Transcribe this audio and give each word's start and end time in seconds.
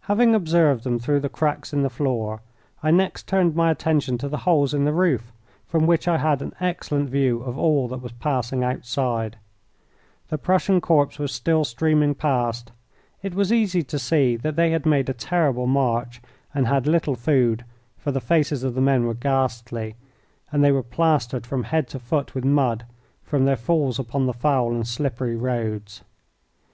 Having 0.00 0.34
observed 0.34 0.84
them 0.84 0.98
through 0.98 1.20
the 1.20 1.30
cracks 1.30 1.72
in 1.72 1.80
the 1.80 1.88
floor, 1.88 2.42
I 2.82 2.90
next 2.90 3.26
turned 3.26 3.56
my 3.56 3.70
attention 3.70 4.18
to 4.18 4.28
the 4.28 4.36
holes 4.44 4.74
in 4.74 4.84
the 4.84 4.92
roof, 4.92 5.32
from 5.66 5.86
which 5.86 6.06
I 6.06 6.18
had 6.18 6.42
an 6.42 6.52
excellent 6.60 7.08
view 7.08 7.40
of 7.40 7.56
all 7.56 7.88
that 7.88 8.02
was 8.02 8.12
passing 8.12 8.62
outside. 8.62 9.38
The 10.28 10.36
Prussian 10.36 10.82
corps 10.82 11.18
was 11.18 11.32
still 11.32 11.64
streaming 11.64 12.14
past. 12.14 12.70
It 13.22 13.34
was 13.34 13.50
easy 13.50 13.82
to 13.82 13.98
see 13.98 14.36
that 14.36 14.56
they 14.56 14.72
had 14.72 14.84
made 14.84 15.08
a 15.08 15.14
terrible 15.14 15.66
march 15.66 16.20
and 16.54 16.66
had 16.66 16.86
little 16.86 17.14
food, 17.14 17.64
for 17.96 18.12
the 18.12 18.20
faces 18.20 18.62
of 18.64 18.74
the 18.74 18.82
men 18.82 19.06
were 19.06 19.14
ghastly, 19.14 19.94
and 20.50 20.62
they 20.62 20.70
were 20.70 20.82
plastered 20.82 21.46
from 21.46 21.64
head 21.64 21.88
to 21.88 21.98
foot 21.98 22.34
with 22.34 22.44
mud 22.44 22.84
from 23.22 23.46
their 23.46 23.56
falls 23.56 23.98
upon 23.98 24.26
the 24.26 24.34
foul 24.34 24.74
and 24.74 24.86
slippery 24.86 25.34
roads. 25.34 26.02